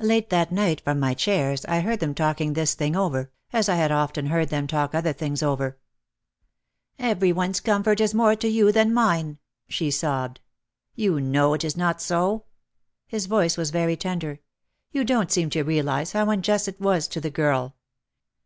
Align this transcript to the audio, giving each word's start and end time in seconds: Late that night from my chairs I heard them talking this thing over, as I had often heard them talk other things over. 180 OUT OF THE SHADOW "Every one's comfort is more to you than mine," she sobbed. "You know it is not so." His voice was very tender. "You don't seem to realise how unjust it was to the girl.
Late 0.00 0.30
that 0.30 0.50
night 0.52 0.80
from 0.80 0.98
my 0.98 1.12
chairs 1.12 1.66
I 1.66 1.80
heard 1.80 2.00
them 2.00 2.14
talking 2.14 2.54
this 2.54 2.72
thing 2.72 2.96
over, 2.96 3.30
as 3.52 3.68
I 3.68 3.74
had 3.74 3.92
often 3.92 4.28
heard 4.28 4.48
them 4.48 4.66
talk 4.66 4.94
other 4.94 5.12
things 5.12 5.42
over. 5.42 5.76
180 6.96 6.96
OUT 6.96 6.96
OF 6.96 6.96
THE 6.96 7.02
SHADOW 7.02 7.10
"Every 7.10 7.32
one's 7.34 7.60
comfort 7.60 8.00
is 8.00 8.14
more 8.14 8.34
to 8.36 8.48
you 8.48 8.72
than 8.72 8.94
mine," 8.94 9.38
she 9.68 9.90
sobbed. 9.90 10.40
"You 10.94 11.20
know 11.20 11.52
it 11.52 11.62
is 11.62 11.76
not 11.76 12.00
so." 12.00 12.46
His 13.06 13.26
voice 13.26 13.58
was 13.58 13.70
very 13.70 13.98
tender. 13.98 14.40
"You 14.92 15.04
don't 15.04 15.30
seem 15.30 15.50
to 15.50 15.62
realise 15.62 16.12
how 16.12 16.30
unjust 16.30 16.68
it 16.68 16.80
was 16.80 17.06
to 17.08 17.20
the 17.20 17.28
girl. 17.28 17.76